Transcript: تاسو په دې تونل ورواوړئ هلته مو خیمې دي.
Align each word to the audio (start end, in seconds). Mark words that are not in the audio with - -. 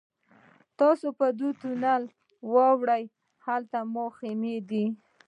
تاسو 0.79 1.07
په 1.19 1.27
دې 1.39 1.49
تونل 1.61 2.03
ورواوړئ 2.51 3.03
هلته 3.45 3.79
مو 3.93 4.05
خیمې 4.17 4.55
دي. 4.69 4.85